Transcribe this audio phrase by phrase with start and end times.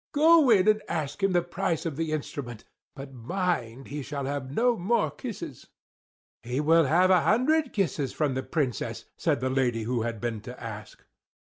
[0.13, 2.63] Go in and ask him the price of the instrument;
[2.95, 5.67] but mind, he shall have no more kisses!"
[6.41, 10.41] "He will have a hundred kisses from the Princess!" said the lady who had been
[10.41, 11.05] to ask.